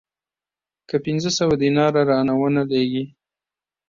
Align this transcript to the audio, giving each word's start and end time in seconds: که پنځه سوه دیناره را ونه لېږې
که 0.89 0.95
پنځه 1.05 1.29
سوه 1.37 1.55
دیناره 1.61 2.01
را 2.09 2.19
ونه 2.39 2.63
لېږې 2.69 3.03